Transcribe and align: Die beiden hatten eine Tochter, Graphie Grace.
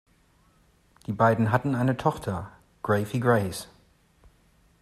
Die 1.05 1.11
beiden 1.13 1.51
hatten 1.51 1.75
eine 1.75 1.95
Tochter, 1.95 2.51
Graphie 2.81 3.19
Grace. 3.19 3.67